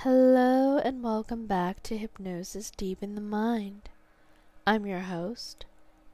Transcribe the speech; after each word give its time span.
Hello 0.00 0.76
and 0.76 1.02
welcome 1.02 1.46
back 1.46 1.82
to 1.84 1.96
Hypnosis 1.96 2.70
Deep 2.70 3.02
in 3.02 3.14
the 3.14 3.22
Mind. 3.22 3.88
I'm 4.66 4.84
your 4.84 5.00
host, 5.00 5.64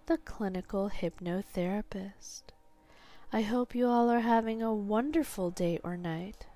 the 0.07 0.19
clinical 0.19 0.89
hypnotherapist. 0.89 2.43
I 3.33 3.41
hope 3.41 3.75
you 3.75 3.89
all 3.89 4.09
are 4.09 4.21
having 4.21 4.63
a 4.63 4.73
wonderful 4.73 5.51
day 5.51 5.81
or 5.83 5.97
night, 5.97 6.47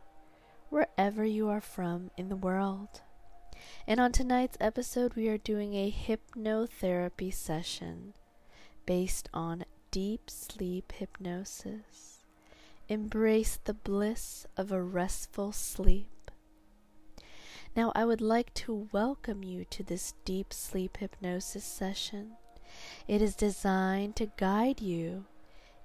wherever 0.70 1.24
you 1.24 1.48
are 1.48 1.60
from 1.60 2.12
in 2.16 2.28
the 2.28 2.36
world. 2.36 3.02
And 3.88 3.98
on 3.98 4.12
tonight's 4.12 4.56
episode, 4.60 5.14
we 5.14 5.26
are 5.26 5.36
doing 5.36 5.74
a 5.74 5.90
hypnotherapy 5.90 7.34
session 7.34 8.14
based 8.86 9.28
on 9.34 9.64
deep 9.90 10.30
sleep 10.30 10.92
hypnosis. 10.92 12.20
Embrace 12.88 13.58
the 13.64 13.74
bliss 13.74 14.46
of 14.56 14.70
a 14.70 14.80
restful 14.80 15.50
sleep 15.50 16.06
now, 17.76 17.92
I 17.94 18.06
would 18.06 18.22
like 18.22 18.54
to 18.54 18.88
welcome 18.90 19.44
you 19.44 19.66
to 19.66 19.82
this 19.82 20.14
deep 20.24 20.54
sleep 20.54 20.96
hypnosis 20.96 21.64
session. 21.64 22.32
It 23.06 23.20
is 23.20 23.36
designed 23.36 24.16
to 24.16 24.30
guide 24.38 24.80
you 24.80 25.26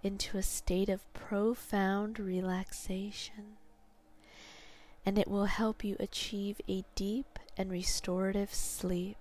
into 0.02 0.38
a 0.38 0.44
state 0.44 0.88
of 0.88 1.14
profound 1.14 2.17
relaxation, 2.17 3.58
and 5.05 5.17
it 5.17 5.27
will 5.27 5.45
help 5.45 5.84
you 5.84 5.98
achieve 6.00 6.62
a 6.70 6.86
deep 6.95 7.38
and 7.58 7.70
restorative 7.70 8.53
sleep. 8.53 9.17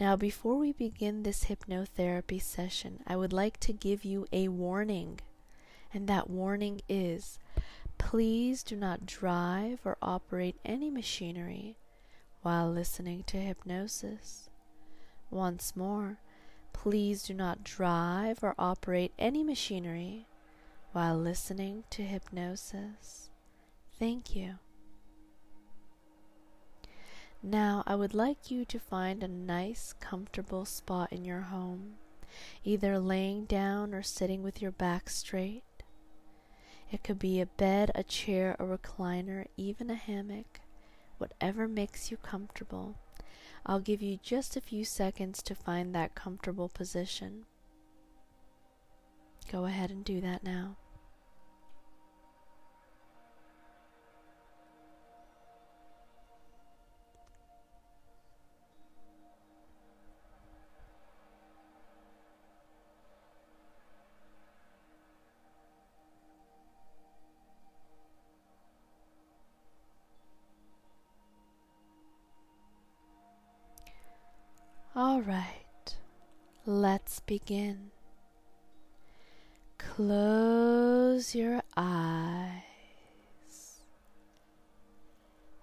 Now, 0.00 0.16
before 0.16 0.56
we 0.56 0.72
begin 0.72 1.22
this 1.22 1.44
hypnotherapy 1.44 2.40
session, 2.40 3.00
I 3.06 3.16
would 3.16 3.34
like 3.34 3.60
to 3.60 3.72
give 3.74 4.04
you 4.04 4.26
a 4.32 4.48
warning, 4.48 5.20
and 5.92 6.08
that 6.08 6.30
warning 6.30 6.80
is 6.88 7.38
Please 7.98 8.62
do 8.62 8.76
not 8.76 9.06
drive 9.06 9.80
or 9.84 9.96
operate 10.00 10.56
any 10.64 10.90
machinery 10.90 11.78
while 12.42 12.70
listening 12.70 13.24
to 13.24 13.38
hypnosis. 13.38 14.48
Once 15.30 15.74
more, 15.74 16.18
please 16.72 17.24
do 17.24 17.34
not 17.34 17.64
drive 17.64 18.42
or 18.42 18.54
operate 18.58 19.12
any 19.18 19.42
machinery 19.42 20.26
while 20.92 21.16
listening 21.18 21.84
to 21.90 22.02
hypnosis. 22.02 23.30
Thank 23.98 24.36
you. 24.36 24.58
Now, 27.42 27.82
I 27.86 27.94
would 27.94 28.14
like 28.14 28.50
you 28.50 28.64
to 28.64 28.78
find 28.78 29.22
a 29.22 29.28
nice, 29.28 29.92
comfortable 30.00 30.64
spot 30.64 31.12
in 31.12 31.24
your 31.24 31.42
home, 31.42 31.94
either 32.64 32.98
laying 32.98 33.44
down 33.44 33.94
or 33.94 34.02
sitting 34.02 34.42
with 34.42 34.62
your 34.62 34.72
back 34.72 35.10
straight. 35.10 35.62
It 36.90 37.02
could 37.02 37.18
be 37.18 37.40
a 37.40 37.46
bed, 37.46 37.90
a 37.94 38.02
chair, 38.02 38.56
a 38.58 38.64
recliner, 38.64 39.46
even 39.56 39.90
a 39.90 39.94
hammock, 39.94 40.60
whatever 41.18 41.66
makes 41.66 42.10
you 42.10 42.16
comfortable. 42.16 42.94
I'll 43.64 43.80
give 43.80 44.02
you 44.02 44.18
just 44.22 44.56
a 44.56 44.60
few 44.60 44.84
seconds 44.84 45.42
to 45.42 45.54
find 45.54 45.94
that 45.94 46.14
comfortable 46.14 46.68
position. 46.68 47.46
Go 49.50 49.64
ahead 49.64 49.90
and 49.90 50.04
do 50.04 50.20
that 50.20 50.44
now. 50.44 50.76
All 74.98 75.20
right, 75.20 75.94
let's 76.64 77.20
begin. 77.20 77.90
Close 79.76 81.34
your 81.34 81.60
eyes 81.76 82.62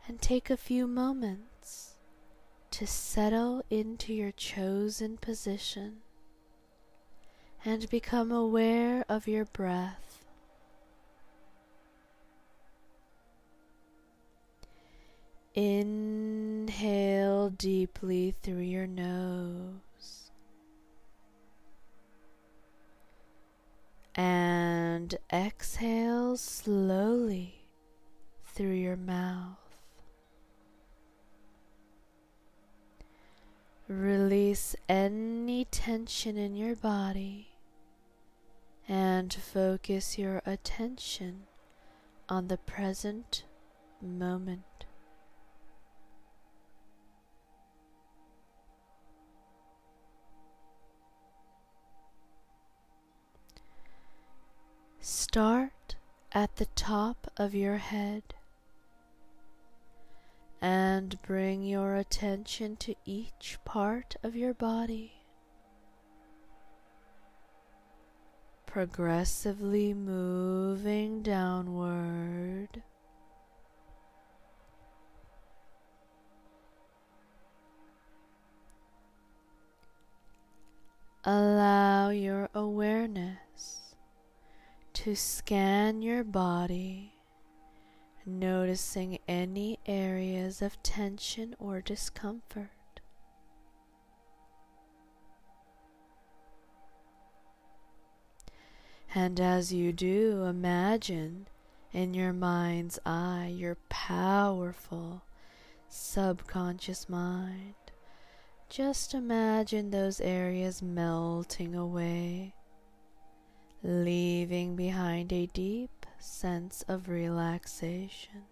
and 0.07 0.21
take 0.21 0.51
a 0.51 0.55
few 0.55 0.85
moments 0.85 1.95
to 2.69 2.85
settle 2.85 3.63
into 3.71 4.13
your 4.13 4.31
chosen 4.33 5.17
position 5.17 6.01
and 7.65 7.89
become 7.89 8.31
aware 8.31 9.03
of 9.09 9.27
your 9.27 9.45
breath. 9.45 10.12
Inhale 15.55 17.49
deeply 17.49 18.33
through 18.41 18.61
your 18.61 18.87
nose. 18.87 20.31
And 24.15 25.15
exhale 25.31 26.37
slowly 26.37 27.65
through 28.43 28.73
your 28.73 28.97
mouth. 28.97 29.57
Release 33.87 34.75
any 34.89 35.65
tension 35.65 36.37
in 36.37 36.55
your 36.55 36.75
body 36.75 37.49
and 38.87 39.31
focus 39.33 40.17
your 40.17 40.41
attention 40.45 41.43
on 42.27 42.47
the 42.47 42.57
present 42.57 43.43
moment. 44.01 44.85
Start 55.05 55.95
at 56.31 56.55
the 56.55 56.65
top 56.65 57.29
of 57.35 57.53
your 57.53 57.75
head 57.75 58.23
and 60.61 61.21
bring 61.23 61.61
your 61.61 61.95
attention 61.95 62.77
to 62.77 62.95
each 63.03 63.59
part 63.65 64.15
of 64.23 64.33
your 64.33 64.53
body, 64.53 65.11
progressively 68.65 69.93
moving 69.93 71.21
downward. 71.21 72.81
Allow 81.25 82.11
your 82.11 82.47
awareness 82.55 83.82
to 85.03 85.17
scan 85.17 86.01
your 86.01 86.23
body, 86.23 87.13
noticing 88.25 89.19
any 89.27 89.77
areas 89.85 90.61
of 90.61 90.81
tension 90.81 91.53
or 91.59 91.81
discomfort. 91.81 93.01
And 99.13 99.41
as 99.41 99.73
you 99.73 99.91
do, 99.91 100.43
imagine 100.43 101.47
in 101.91 102.13
your 102.13 102.31
mind's 102.31 102.97
eye 103.05 103.53
your 103.53 103.75
powerful 103.89 105.23
subconscious 105.89 107.09
mind. 107.09 107.75
Just 108.69 109.13
imagine 109.13 109.91
those 109.91 110.21
areas 110.21 110.81
melting 110.81 111.75
away 111.75 112.53
leaving 113.83 114.77
behind 114.77 115.33
a 115.33 115.45
deep 115.47 116.05
sense 116.17 116.85
of 116.87 117.09
relaxation. 117.09 118.43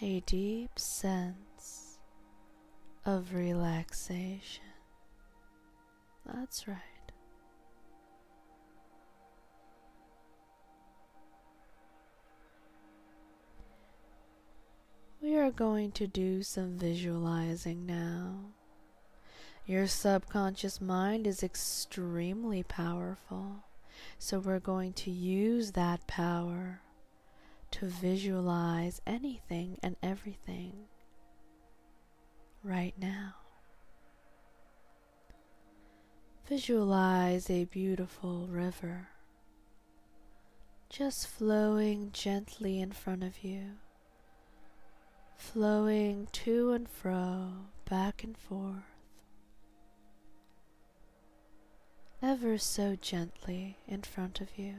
A 0.00 0.20
deep 0.20 0.78
sense 0.78 1.98
of 3.04 3.34
relaxation. 3.34 4.64
That's 6.24 6.66
right. 6.66 6.76
We 15.20 15.36
are 15.36 15.50
going 15.50 15.92
to 15.92 16.06
do 16.06 16.42
some 16.42 16.78
visualizing 16.78 17.84
now. 17.84 18.54
Your 19.70 19.86
subconscious 19.86 20.80
mind 20.80 21.28
is 21.28 21.44
extremely 21.44 22.64
powerful. 22.64 23.62
So 24.18 24.40
we're 24.40 24.58
going 24.58 24.94
to 24.94 25.12
use 25.12 25.70
that 25.70 26.08
power 26.08 26.80
to 27.70 27.86
visualize 27.86 29.00
anything 29.06 29.78
and 29.80 29.94
everything 30.02 30.72
right 32.64 32.94
now. 32.98 33.34
Visualize 36.48 37.48
a 37.48 37.66
beautiful 37.66 38.48
river 38.48 39.10
just 40.88 41.28
flowing 41.28 42.10
gently 42.12 42.80
in 42.80 42.90
front 42.90 43.22
of 43.22 43.44
you, 43.44 43.76
flowing 45.36 46.26
to 46.32 46.72
and 46.72 46.88
fro, 46.88 47.52
back 47.88 48.24
and 48.24 48.36
forth, 48.36 48.89
ever 52.22 52.58
so 52.58 52.96
gently 53.00 53.78
in 53.88 54.02
front 54.02 54.40
of 54.40 54.48
you. 54.56 54.74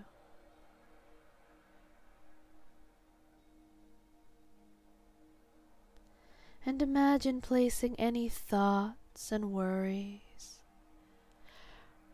And 6.63 6.81
imagine 6.81 7.41
placing 7.41 7.95
any 7.99 8.29
thoughts 8.29 9.31
and 9.31 9.51
worries 9.51 10.61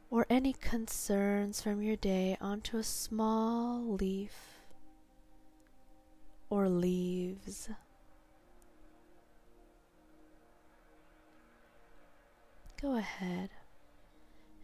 or 0.10 0.26
any 0.30 0.54
concerns 0.54 1.62
from 1.62 1.82
your 1.82 1.98
day 1.98 2.38
onto 2.40 2.78
a 2.78 2.84
small 2.84 3.84
leaf 3.84 4.62
or 6.50 6.70
leaves. 6.70 7.70
Go 12.82 12.96
ahead 12.96 13.50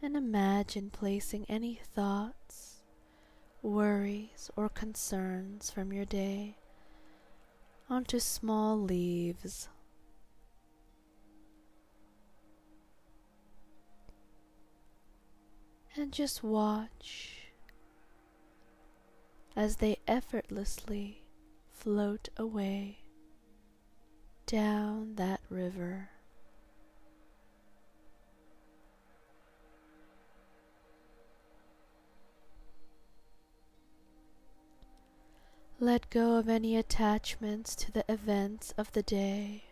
and 0.04 0.18
imagine 0.18 0.90
placing 0.90 1.46
any 1.48 1.80
thoughts, 1.96 2.84
worries, 3.62 4.52
or 4.58 4.68
concerns 4.68 5.72
from 5.72 5.94
your 5.94 6.04
day 6.04 6.58
onto 7.90 8.20
small 8.20 8.78
leaves. 8.78 9.70
And 15.96 16.12
just 16.12 16.44
watch 16.44 17.54
as 19.56 19.78
they 19.78 19.98
effortlessly 20.06 21.24
float 21.72 22.28
away 22.36 22.98
down 24.48 25.16
that 25.16 25.40
river. 25.50 26.10
Let 35.84 36.10
go 36.10 36.38
of 36.38 36.48
any 36.48 36.78
attachments 36.78 37.76
to 37.76 37.92
the 37.92 38.06
events 38.08 38.74
of 38.78 38.90
the 38.94 39.04
day. 39.04 39.66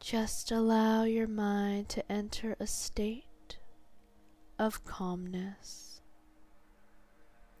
Just 0.00 0.50
allow 0.50 1.02
your 1.02 1.26
mind 1.26 1.90
to 1.90 2.10
enter 2.10 2.56
a 2.58 2.66
state 2.66 3.58
of 4.58 4.82
calmness. 4.86 6.00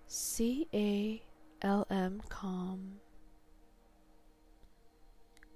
C 0.06 0.66
A 0.72 1.22
L 1.60 1.86
M 1.90 2.22
calm. 2.30 2.92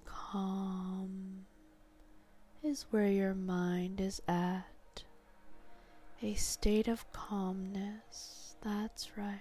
Calm 0.05 1.47
is 2.63 2.85
where 2.91 3.09
your 3.09 3.35
mind 3.35 3.99
is 3.99 4.21
at. 4.29 5.05
A 6.21 6.35
state 6.35 6.87
of 6.87 7.11
calmness 7.13 8.40
that's 8.63 9.17
right. 9.17 9.41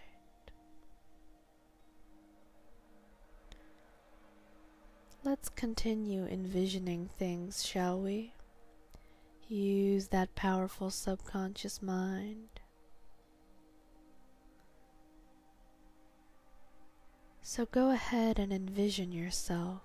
Let's 5.23 5.49
continue 5.49 6.25
envisioning 6.25 7.09
things, 7.17 7.65
shall 7.65 7.99
we? 7.99 8.33
Use 9.49 10.07
that 10.07 10.33
powerful 10.35 10.89
subconscious 10.89 11.81
mind. 11.81 12.47
So 17.41 17.65
go 17.65 17.89
ahead 17.91 18.39
and 18.39 18.53
envision 18.53 19.11
yourself 19.11 19.81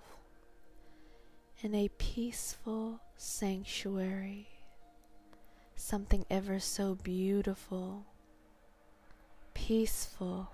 in 1.61 1.75
a 1.75 1.89
peaceful 1.97 3.01
sanctuary, 3.17 4.47
something 5.75 6.25
ever 6.29 6.59
so 6.59 6.95
beautiful 6.95 8.05
peaceful, 9.55 10.51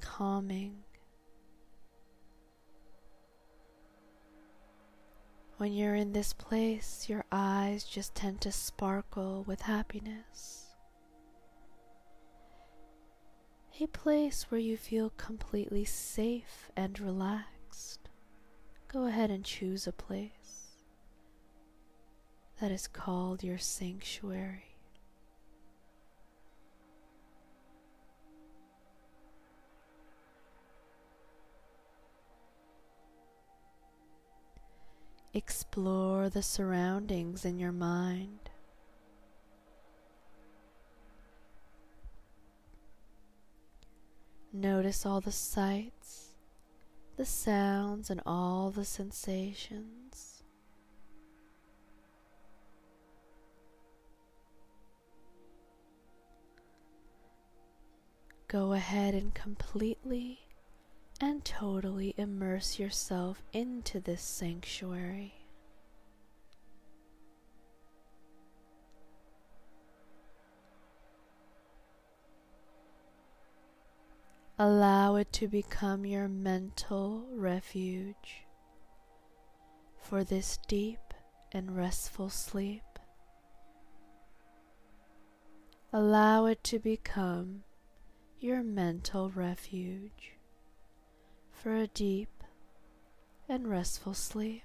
calming. 0.00 0.76
When 5.58 5.74
you're 5.74 5.94
in 5.94 6.12
this 6.12 6.32
place, 6.32 7.06
your 7.08 7.26
eyes 7.30 7.84
just 7.84 8.14
tend 8.14 8.40
to 8.40 8.50
sparkle 8.50 9.44
with 9.46 9.62
happiness. 9.62 10.62
A 13.80 13.86
place 13.88 14.46
where 14.48 14.60
you 14.60 14.76
feel 14.76 15.10
completely 15.18 15.84
safe 15.84 16.70
and 16.76 16.98
relaxed. 16.98 18.08
Go 18.88 19.06
ahead 19.06 19.30
and 19.30 19.44
choose 19.44 19.86
a 19.86 19.92
place 19.92 20.70
that 22.60 22.70
is 22.70 22.86
called 22.86 23.42
your 23.42 23.58
sanctuary. 23.58 24.73
Explore 35.36 36.28
the 36.28 36.42
surroundings 36.42 37.44
in 37.44 37.58
your 37.58 37.72
mind. 37.72 38.50
Notice 44.52 45.04
all 45.04 45.20
the 45.20 45.32
sights, 45.32 46.36
the 47.16 47.24
sounds, 47.24 48.10
and 48.10 48.20
all 48.24 48.70
the 48.70 48.84
sensations. 48.84 50.44
Go 58.46 58.72
ahead 58.72 59.14
and 59.14 59.34
completely 59.34 60.43
and 61.24 61.42
totally 61.42 62.14
immerse 62.18 62.78
yourself 62.78 63.42
into 63.54 63.98
this 63.98 64.20
sanctuary. 64.20 65.32
Allow 74.58 75.16
it 75.16 75.32
to 75.32 75.48
become 75.48 76.04
your 76.04 76.28
mental 76.28 77.26
refuge 77.32 78.44
for 79.98 80.24
this 80.24 80.58
deep 80.68 81.14
and 81.52 81.74
restful 81.74 82.28
sleep. 82.28 82.82
Allow 85.90 86.44
it 86.44 86.62
to 86.64 86.78
become 86.78 87.62
your 88.40 88.62
mental 88.62 89.30
refuge 89.30 90.33
for 91.64 91.74
a 91.76 91.86
deep 91.86 92.44
and 93.48 93.70
restful 93.70 94.12
sleep. 94.12 94.64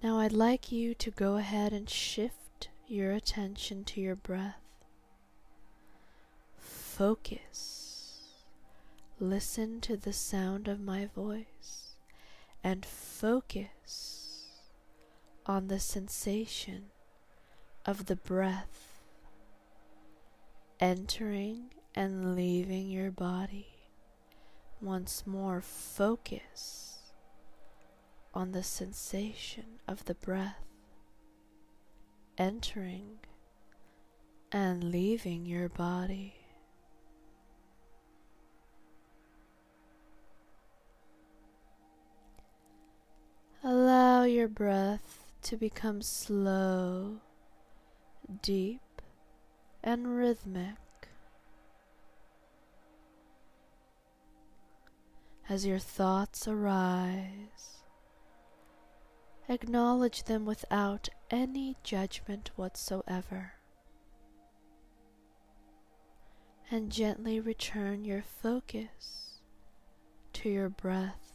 Now 0.00 0.20
I'd 0.20 0.30
like 0.30 0.70
you 0.70 0.94
to 0.94 1.10
go 1.10 1.38
ahead 1.38 1.72
and 1.72 1.90
shift 1.90 2.68
your 2.86 3.10
attention 3.10 3.82
to 3.82 4.00
your 4.00 4.14
breath. 4.14 4.62
Focus 6.56 7.75
Listen 9.18 9.80
to 9.80 9.96
the 9.96 10.12
sound 10.12 10.68
of 10.68 10.78
my 10.78 11.06
voice 11.06 11.96
and 12.62 12.84
focus 12.84 14.50
on 15.46 15.68
the 15.68 15.80
sensation 15.80 16.90
of 17.86 18.06
the 18.06 18.16
breath 18.16 19.00
entering 20.80 21.70
and 21.94 22.36
leaving 22.36 22.90
your 22.90 23.10
body. 23.10 23.68
Once 24.82 25.26
more, 25.26 25.62
focus 25.62 26.98
on 28.34 28.52
the 28.52 28.62
sensation 28.62 29.80
of 29.88 30.04
the 30.04 30.14
breath 30.14 30.66
entering 32.36 33.18
and 34.52 34.84
leaving 34.84 35.46
your 35.46 35.70
body. 35.70 36.34
Allow 43.68 44.22
your 44.22 44.46
breath 44.46 45.32
to 45.42 45.56
become 45.56 46.00
slow, 46.00 47.16
deep, 48.40 49.02
and 49.82 50.16
rhythmic. 50.16 50.76
as 55.48 55.64
your 55.64 55.78
thoughts 55.78 56.48
arise. 56.48 57.82
Acknowledge 59.48 60.24
them 60.24 60.44
without 60.44 61.08
any 61.30 61.76
judgment 61.84 62.50
whatsoever. 62.56 63.52
And 66.70 66.90
gently 66.90 67.38
return 67.38 68.04
your 68.04 68.22
focus 68.22 69.40
to 70.32 70.48
your 70.48 70.68
breath, 70.68 71.25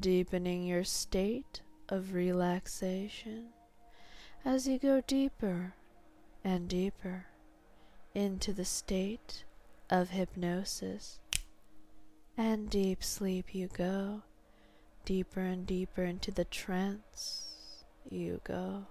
deepening 0.00 0.64
your 0.64 0.84
state 0.84 1.62
of 1.88 2.14
relaxation 2.14 3.48
as 4.44 4.66
you 4.66 4.78
go 4.78 5.00
deeper 5.06 5.74
and 6.44 6.68
deeper 6.68 7.26
into 8.14 8.52
the 8.52 8.64
state 8.64 9.44
of 9.90 10.10
hypnosis. 10.10 11.20
And 12.38 12.68
deep 12.68 13.02
sleep 13.02 13.54
you 13.54 13.68
go, 13.68 14.22
deeper 15.04 15.40
and 15.40 15.66
deeper 15.66 16.04
into 16.04 16.30
the 16.30 16.44
trance 16.44 17.84
you 18.10 18.40
go. 18.44 18.86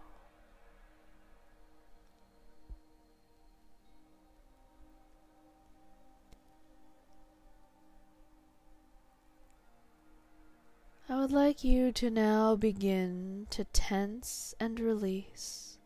I 11.16 11.20
would 11.20 11.32
like 11.32 11.64
you 11.64 11.94
to 11.94 12.10
now 12.10 12.58
begin 12.58 13.48
to 13.52 13.64
tense 13.64 14.54
and 14.60 14.78
release 14.82 15.78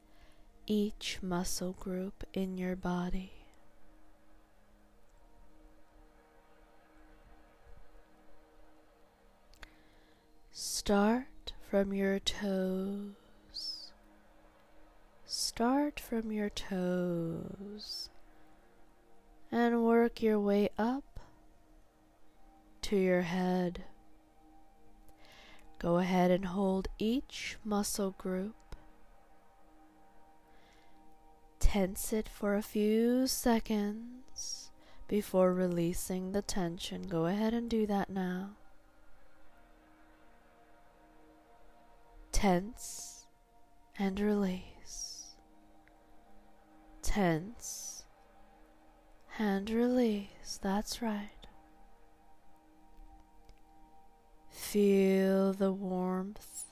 each 0.65 1.19
muscle 1.21 1.73
group 1.73 2.23
in 2.33 2.57
your 2.57 2.75
body. 2.75 3.33
Start 10.51 11.53
from 11.69 11.93
your 11.93 12.17
toes. 12.17 13.91
Start 15.27 15.99
from 15.99 16.31
your 16.31 16.49
toes 16.49 18.09
and 19.51 19.85
work 19.85 20.23
your 20.23 20.39
way 20.39 20.69
up 20.79 21.19
to 22.81 22.97
your 22.97 23.21
head. 23.21 23.83
Go 25.79 25.97
ahead 25.97 26.29
and 26.29 26.45
hold 26.45 26.89
each 26.97 27.57
muscle 27.63 28.11
group. 28.11 28.55
Tense 31.59 32.11
it 32.11 32.27
for 32.27 32.55
a 32.55 32.61
few 32.61 33.27
seconds 33.27 34.71
before 35.07 35.53
releasing 35.53 36.33
the 36.33 36.41
tension. 36.41 37.03
Go 37.03 37.27
ahead 37.27 37.53
and 37.53 37.69
do 37.69 37.87
that 37.87 38.09
now. 38.09 38.57
Tense 42.33 43.25
and 43.97 44.19
release. 44.19 45.35
Tense 47.01 48.03
and 49.37 49.69
release. 49.69 50.59
That's 50.61 51.01
right. 51.01 51.38
Feel 54.71 55.53
the 55.53 55.73
warmth. 55.73 56.65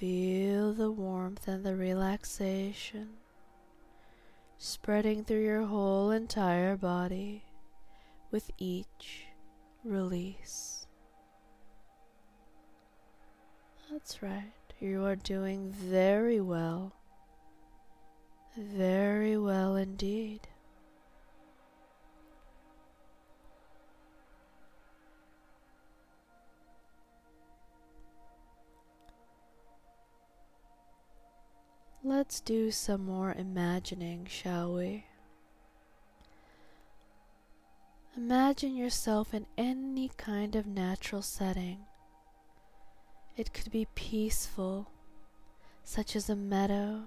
Feel 0.00 0.72
the 0.72 0.90
warmth 0.90 1.46
and 1.46 1.64
the 1.64 1.76
relaxation 1.76 3.10
spreading 4.58 5.22
through 5.22 5.44
your 5.44 5.62
whole 5.62 6.10
entire 6.10 6.76
body 6.76 7.44
with 8.32 8.50
each 8.58 9.26
release. 9.84 10.88
That's 13.92 14.24
right, 14.24 14.50
you 14.80 15.04
are 15.04 15.14
doing 15.14 15.70
very 15.70 16.40
well. 16.40 16.94
Very 18.56 19.38
well 19.38 19.76
indeed. 19.76 20.48
Let's 32.10 32.40
do 32.40 32.72
some 32.72 33.06
more 33.06 33.32
imagining, 33.38 34.26
shall 34.28 34.74
we? 34.74 35.04
Imagine 38.16 38.74
yourself 38.74 39.32
in 39.32 39.46
any 39.56 40.10
kind 40.16 40.56
of 40.56 40.66
natural 40.66 41.22
setting. 41.22 41.78
It 43.36 43.54
could 43.54 43.70
be 43.70 43.86
peaceful, 43.94 44.90
such 45.84 46.16
as 46.16 46.28
a 46.28 46.34
meadow 46.34 47.02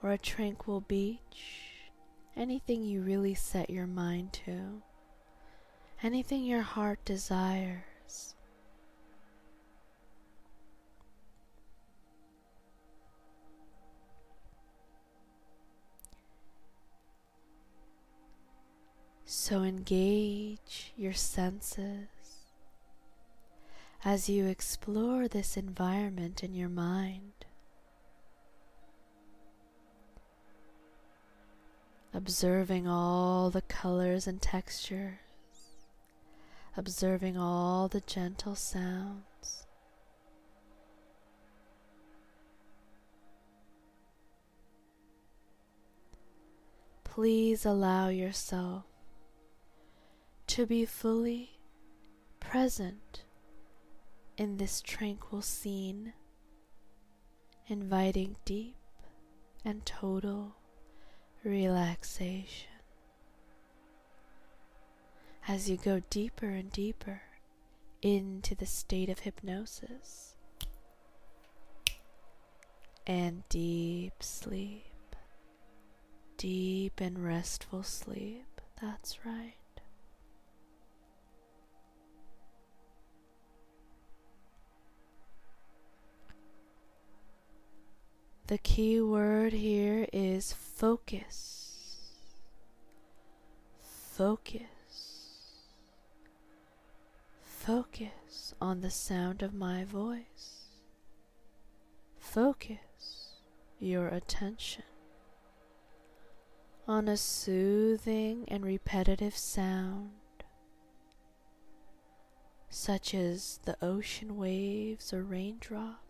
or 0.00 0.12
a 0.12 0.16
tranquil 0.16 0.82
beach, 0.82 1.90
anything 2.36 2.84
you 2.84 3.00
really 3.00 3.34
set 3.34 3.68
your 3.68 3.88
mind 3.88 4.32
to, 4.44 4.80
anything 6.04 6.44
your 6.44 6.62
heart 6.62 7.04
desires. 7.04 8.33
So 19.36 19.62
engage 19.62 20.92
your 20.96 21.12
senses 21.12 22.06
as 24.04 24.28
you 24.28 24.46
explore 24.46 25.26
this 25.26 25.56
environment 25.56 26.44
in 26.44 26.54
your 26.54 26.68
mind. 26.68 27.44
Observing 32.14 32.86
all 32.86 33.50
the 33.50 33.60
colors 33.62 34.26
and 34.28 34.40
textures, 34.40 35.18
observing 36.76 37.36
all 37.36 37.88
the 37.88 38.02
gentle 38.02 38.54
sounds. 38.54 39.66
Please 47.02 47.66
allow 47.66 48.08
yourself 48.08 48.93
to 50.54 50.66
be 50.66 50.84
fully 50.84 51.58
present 52.38 53.24
in 54.36 54.56
this 54.56 54.80
tranquil 54.80 55.42
scene, 55.42 56.12
inviting 57.66 58.36
deep 58.44 58.76
and 59.64 59.84
total 59.84 60.54
relaxation. 61.42 62.70
As 65.48 65.68
you 65.68 65.76
go 65.76 66.00
deeper 66.08 66.46
and 66.46 66.70
deeper 66.70 67.22
into 68.00 68.54
the 68.54 68.64
state 68.64 69.08
of 69.08 69.18
hypnosis 69.18 70.36
and 73.08 73.42
deep 73.48 74.22
sleep, 74.22 75.16
deep 76.36 77.00
and 77.00 77.24
restful 77.24 77.82
sleep. 77.82 78.60
That's 78.80 79.18
right. 79.26 79.56
The 88.46 88.58
key 88.58 89.00
word 89.00 89.54
here 89.54 90.06
is 90.12 90.52
focus. 90.52 92.10
Focus. 93.80 94.60
Focus 97.42 98.54
on 98.60 98.82
the 98.82 98.90
sound 98.90 99.42
of 99.42 99.54
my 99.54 99.84
voice. 99.84 100.66
Focus 102.18 103.38
your 103.80 104.08
attention 104.08 104.84
on 106.86 107.08
a 107.08 107.16
soothing 107.16 108.44
and 108.48 108.62
repetitive 108.66 109.34
sound, 109.34 110.10
such 112.68 113.14
as 113.14 113.58
the 113.64 113.78
ocean 113.80 114.36
waves 114.36 115.14
or 115.14 115.22
raindrops 115.22 116.03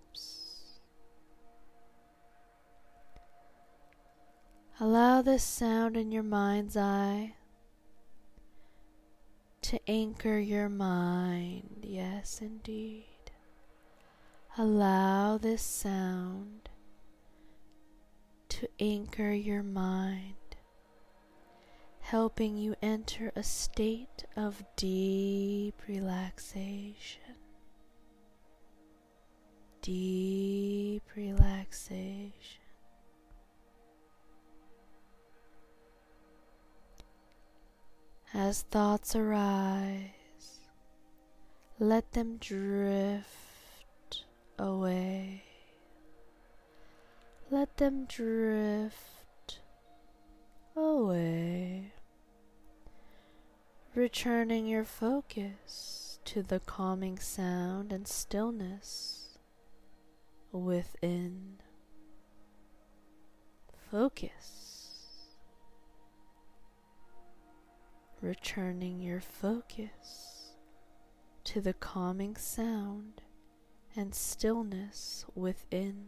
Allow 4.80 5.22
this 5.22 5.44
sound 5.44 5.96
in 5.96 6.10
your 6.10 6.24
mind's 6.24 6.76
eye 6.76 7.34
to 9.62 9.78
anchor 9.88 10.38
your 10.38 10.68
mind. 10.68 11.80
Yes, 11.82 12.40
indeed. 12.42 13.30
Allow 14.58 15.38
this 15.38 15.62
sound 15.62 16.68
to 18.48 18.68
anchor 18.80 19.32
your 19.32 19.62
mind 19.62 20.34
helping 22.00 22.56
you 22.56 22.74
enter 22.82 23.32
a 23.34 23.42
state 23.42 24.24
of 24.36 24.62
deep 24.76 25.80
relaxation. 25.88 27.20
Deep 29.80 31.02
relaxation. 31.16 32.63
As 38.36 38.62
thoughts 38.62 39.14
arise, 39.14 40.58
let 41.78 42.10
them 42.12 42.36
drift 42.38 44.24
away. 44.58 45.44
Let 47.48 47.76
them 47.76 48.06
drift 48.06 49.60
away. 50.74 51.92
Returning 53.94 54.66
your 54.66 54.84
focus 54.84 56.18
to 56.24 56.42
the 56.42 56.58
calming 56.58 57.20
sound 57.20 57.92
and 57.92 58.08
stillness 58.08 59.38
within. 60.50 61.60
Focus. 63.92 64.63
Returning 68.24 69.00
your 69.00 69.20
focus 69.20 70.54
to 71.44 71.60
the 71.60 71.74
calming 71.74 72.36
sound 72.36 73.20
and 73.94 74.14
stillness 74.14 75.26
within. 75.34 76.06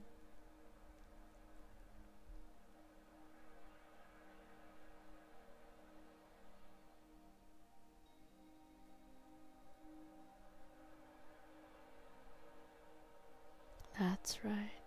That's 14.00 14.42
right. 14.42 14.86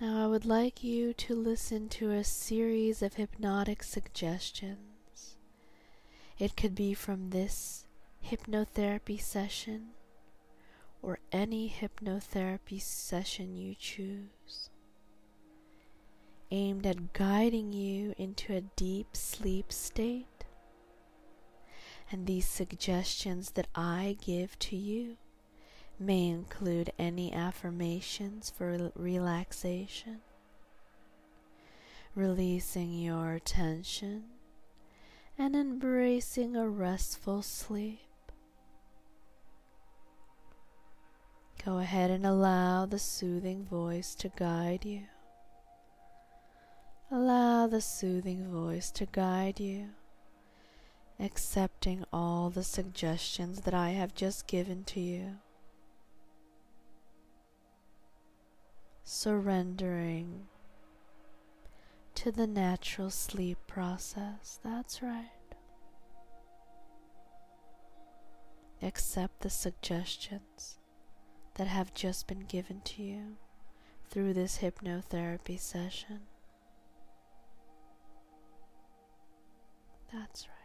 Now 0.00 0.24
I 0.24 0.26
would 0.28 0.46
like 0.46 0.82
you 0.82 1.12
to 1.12 1.34
listen 1.34 1.90
to 1.90 2.10
a 2.10 2.24
series 2.24 3.02
of 3.02 3.14
hypnotic 3.14 3.82
suggestions. 3.82 5.36
It 6.38 6.56
could 6.56 6.74
be 6.74 6.94
from 6.94 7.28
this 7.28 7.84
hypnotherapy 8.24 9.20
session 9.20 9.88
or 11.02 11.18
any 11.32 11.68
hypnotherapy 11.68 12.80
session 12.80 13.54
you 13.54 13.74
choose, 13.74 14.70
aimed 16.50 16.86
at 16.86 17.12
guiding 17.12 17.74
you 17.74 18.14
into 18.16 18.54
a 18.54 18.62
deep 18.76 19.14
sleep 19.14 19.70
state. 19.70 20.46
And 22.10 22.26
these 22.26 22.46
suggestions 22.46 23.50
that 23.50 23.68
I 23.74 24.16
give 24.24 24.58
to 24.60 24.76
you 24.76 25.18
may 26.00 26.28
include 26.28 26.90
any 26.98 27.30
affirmations 27.30 28.48
for 28.48 28.90
relaxation, 28.96 30.20
releasing 32.14 32.94
your 32.94 33.38
tension, 33.38 34.24
and 35.36 35.54
embracing 35.54 36.56
a 36.56 36.66
restful 36.66 37.42
sleep. 37.42 38.00
Go 41.62 41.76
ahead 41.78 42.10
and 42.10 42.24
allow 42.24 42.86
the 42.86 42.98
soothing 42.98 43.66
voice 43.66 44.14
to 44.14 44.30
guide 44.34 44.86
you. 44.86 45.02
Allow 47.10 47.66
the 47.66 47.82
soothing 47.82 48.50
voice 48.50 48.90
to 48.92 49.04
guide 49.04 49.60
you, 49.60 49.90
accepting 51.18 52.04
all 52.10 52.48
the 52.48 52.64
suggestions 52.64 53.60
that 53.62 53.74
I 53.74 53.90
have 53.90 54.14
just 54.14 54.46
given 54.46 54.84
to 54.84 55.00
you. 55.00 55.36
Surrendering 59.04 60.46
to 62.14 62.30
the 62.30 62.46
natural 62.46 63.10
sleep 63.10 63.58
process. 63.66 64.58
That's 64.62 65.02
right. 65.02 65.30
Accept 68.82 69.40
the 69.40 69.50
suggestions 69.50 70.78
that 71.54 71.66
have 71.66 71.92
just 71.94 72.26
been 72.26 72.40
given 72.40 72.80
to 72.82 73.02
you 73.02 73.36
through 74.08 74.34
this 74.34 74.58
hypnotherapy 74.58 75.58
session. 75.58 76.20
That's 80.12 80.48
right. 80.48 80.56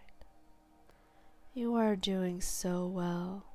You 1.54 1.76
are 1.76 1.96
doing 1.96 2.42
so 2.42 2.86
well. 2.86 3.46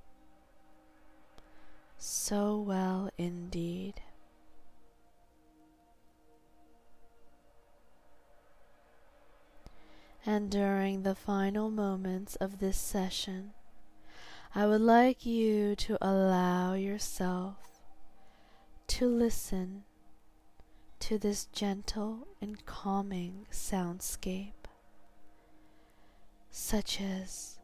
So 1.98 2.58
well 2.58 3.10
indeed. 3.18 4.00
And 10.26 10.50
during 10.50 11.02
the 11.02 11.14
final 11.14 11.70
moments 11.70 12.36
of 12.36 12.58
this 12.58 12.76
session, 12.76 13.52
I 14.54 14.66
would 14.66 14.82
like 14.82 15.24
you 15.24 15.74
to 15.76 15.96
allow 16.00 16.74
yourself 16.74 17.56
to 18.88 19.06
listen 19.06 19.84
to 20.98 21.16
this 21.16 21.46
gentle 21.46 22.28
and 22.42 22.66
calming 22.66 23.46
soundscape, 23.50 24.66
such 26.50 27.00
as 27.00 27.58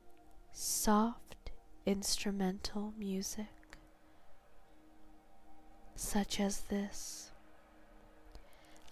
soft 0.52 1.50
instrumental 1.84 2.94
music, 2.96 3.76
such 5.94 6.40
as 6.40 6.60
this. 6.62 7.32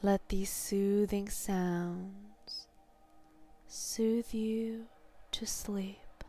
Let 0.02 0.28
these 0.28 0.50
soothing 0.50 1.30
sounds 1.30 2.33
soothe 3.76 4.32
you 4.32 4.86
to 5.32 5.44
sleep. 5.44 6.22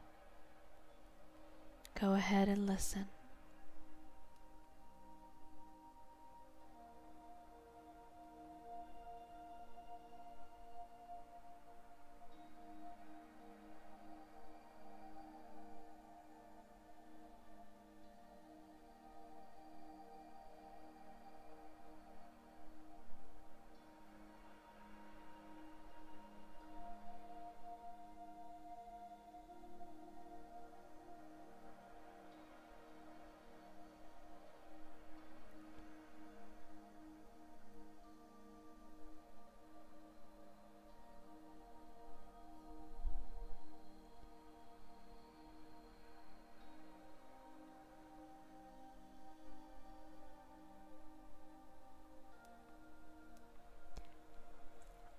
Go 2.01 2.13
ahead 2.13 2.47
and 2.47 2.65
listen. 2.65 3.05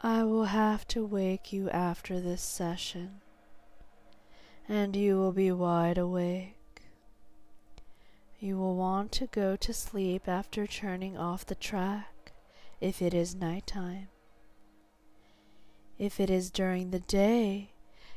I 0.03 0.25
will 0.25 0.45
have 0.45 0.87
to 0.89 1.07
wake 1.07 1.55
you 1.55 1.71
after 1.71 2.21
this 2.21 2.43
session, 2.43 3.23
and 4.69 4.95
you 4.95 5.17
will 5.17 5.33
be 5.33 5.51
wide 5.51 5.97
awake. 5.97 6.83
You 8.39 8.59
will 8.59 8.77
want 8.77 9.11
to 9.13 9.27
go 9.27 9.57
to 9.57 9.73
sleep 9.73 10.29
after 10.29 10.67
turning 10.67 11.17
off 11.17 11.47
the 11.47 11.55
track 11.55 12.33
if 12.79 13.01
it 13.01 13.15
is 13.15 13.35
nighttime. 13.35 14.09
If 15.99 16.21
it 16.21 16.29
is 16.29 16.51
during 16.51 16.91
the 16.91 17.01
day, 17.01 17.71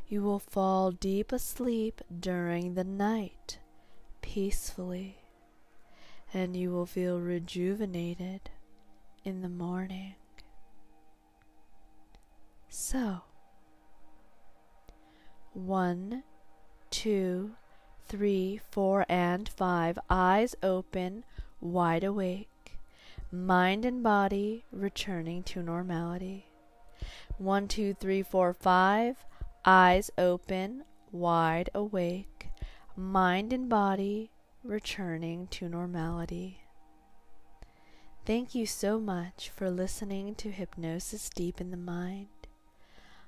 you 0.09 0.21
will 0.21 0.39
fall 0.39 0.91
deep 0.91 1.31
asleep 1.31 2.01
during 2.19 2.73
the 2.73 2.83
night 2.83 3.59
peacefully, 4.21 5.19
and 6.33 6.57
you 6.57 6.71
will 6.71 6.85
feel 6.85 7.21
rejuvenated 7.21 8.49
in 9.23 9.41
the 9.41 9.49
morning. 9.49 10.15
So, 12.69 13.21
one, 15.53 16.23
two, 16.91 17.51
three, 18.07 18.61
four, 18.71 19.05
and 19.09 19.49
five, 19.49 19.97
eyes 20.09 20.55
open, 20.61 21.23
wide 21.59 22.03
awake, 22.03 22.77
mind 23.31 23.85
and 23.85 24.03
body 24.03 24.65
returning 24.71 25.43
to 25.43 25.63
normality. 25.63 26.45
One, 27.37 27.67
two, 27.67 27.93
three, 27.93 28.21
four, 28.21 28.53
five. 28.53 29.25
Eyes 29.65 30.09
open, 30.17 30.83
wide 31.11 31.69
awake, 31.75 32.49
mind 32.95 33.51
and 33.51 33.67
body 33.69 34.31
returning 34.63 35.47
to 35.47 35.67
normality. 35.67 36.61
Thank 38.25 38.55
you 38.55 38.65
so 38.65 38.99
much 38.99 39.49
for 39.49 39.69
listening 39.69 40.35
to 40.35 40.49
Hypnosis 40.49 41.29
Deep 41.29 41.59
in 41.59 41.71
the 41.71 41.77
Mind. 41.77 42.38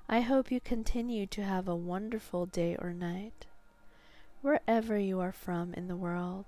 I 0.08 0.20
hope 0.20 0.50
you 0.50 0.60
continue 0.60 1.26
to 1.26 1.42
have 1.42 1.68
a 1.68 1.76
wonderful 1.76 2.46
day 2.46 2.76
or 2.76 2.92
night, 2.92 3.46
wherever 4.42 4.98
you 4.98 5.20
are 5.20 5.32
from 5.32 5.72
in 5.74 5.88
the 5.88 5.96
world. 5.96 6.46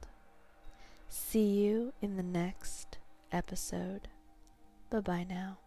See 1.08 1.46
you 1.46 1.92
in 2.02 2.16
the 2.16 2.22
next 2.22 2.98
episode. 3.32 4.08
Bye 4.90 5.00
bye 5.00 5.26
now. 5.28 5.58